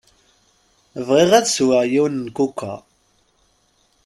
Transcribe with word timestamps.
Bɣiɣ 1.07 1.31
ad 1.39 1.47
sweɣ 1.49 1.81
yiwen 1.91 2.15
n 2.25 2.27
kuka. 2.37 2.73